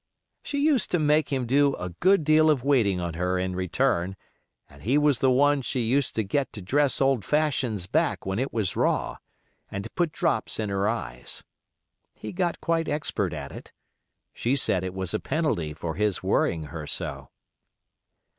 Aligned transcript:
She 0.41 0.57
used 0.57 0.89
to 0.89 0.97
make 0.97 1.31
him 1.31 1.45
do 1.45 1.75
a 1.75 1.89
good 1.89 2.23
deal 2.23 2.49
of 2.49 2.63
waiting 2.63 2.99
on 2.99 3.13
her 3.13 3.37
in 3.37 3.55
return, 3.55 4.15
and 4.67 4.81
he 4.81 4.97
was 4.97 5.19
the 5.19 5.29
one 5.29 5.61
she 5.61 5.81
used 5.81 6.15
to 6.15 6.23
get 6.23 6.51
to 6.53 6.61
dress 6.63 6.99
old 6.99 7.23
Fashion's 7.23 7.85
back 7.85 8.25
when 8.25 8.39
it 8.39 8.51
was 8.51 8.75
raw, 8.75 9.17
and 9.69 9.83
to 9.83 9.91
put 9.91 10.11
drops 10.11 10.59
in 10.59 10.69
her 10.69 10.89
eyes. 10.89 11.43
He 12.15 12.31
got 12.31 12.59
quite 12.59 12.87
expert 12.87 13.31
at 13.31 13.51
it. 13.51 13.73
She 14.33 14.55
said 14.55 14.83
it 14.83 14.95
was 14.95 15.13
a 15.13 15.19
penalty 15.19 15.71
for 15.71 15.93
his 15.93 16.23
worrying 16.23 16.63
her 16.73 16.87
so. 16.87 17.29